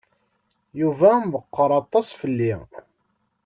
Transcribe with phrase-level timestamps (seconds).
[0.79, 2.53] Yuba meqqeṛ aṭas fell-i.